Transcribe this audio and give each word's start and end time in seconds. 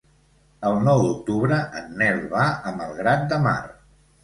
El 0.69 0.77
nou 0.87 1.01
d'octubre 1.03 1.59
en 1.83 1.93
Nel 2.01 2.19
va 2.33 2.49
a 2.71 2.75
Malgrat 2.81 3.31
de 3.35 3.41
Mar. 3.47 3.57